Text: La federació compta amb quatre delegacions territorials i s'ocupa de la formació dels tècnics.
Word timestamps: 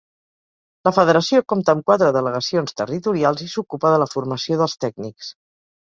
La 0.89 0.93
federació 0.95 1.41
compta 1.53 1.75
amb 1.77 1.85
quatre 1.91 2.09
delegacions 2.17 2.77
territorials 2.83 3.47
i 3.49 3.53
s'ocupa 3.55 3.97
de 3.97 4.05
la 4.07 4.13
formació 4.19 4.63
dels 4.65 4.79
tècnics. 4.87 5.35